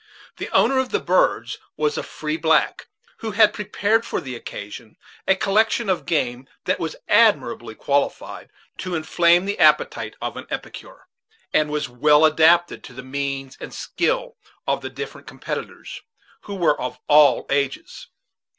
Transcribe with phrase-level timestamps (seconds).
[0.37, 4.97] The owner of the birds was a free black, who had prepared for the occasion
[5.27, 11.05] a collection of game that was admirably qualified to inflame the appetite of an epicure,
[11.53, 16.01] and was well adapted to the means and skill of the different competitors,
[16.45, 18.07] who were of all ages.